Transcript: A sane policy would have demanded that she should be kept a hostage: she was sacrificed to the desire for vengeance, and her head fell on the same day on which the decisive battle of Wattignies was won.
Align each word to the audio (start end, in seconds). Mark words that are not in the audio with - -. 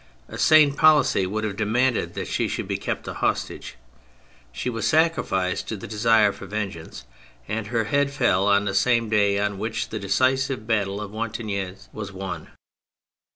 A 0.27 0.39
sane 0.39 0.73
policy 0.73 1.27
would 1.27 1.43
have 1.43 1.55
demanded 1.55 2.15
that 2.15 2.27
she 2.27 2.47
should 2.47 2.67
be 2.67 2.75
kept 2.79 3.07
a 3.07 3.13
hostage: 3.13 3.75
she 4.51 4.67
was 4.67 4.87
sacrificed 4.87 5.67
to 5.67 5.77
the 5.77 5.85
desire 5.85 6.31
for 6.31 6.47
vengeance, 6.47 7.03
and 7.47 7.67
her 7.67 7.83
head 7.83 8.09
fell 8.09 8.47
on 8.47 8.65
the 8.65 8.73
same 8.73 9.09
day 9.09 9.37
on 9.37 9.59
which 9.59 9.89
the 9.89 9.99
decisive 9.99 10.65
battle 10.65 10.99
of 11.01 11.11
Wattignies 11.11 11.87
was 11.93 12.11
won. 12.11 12.47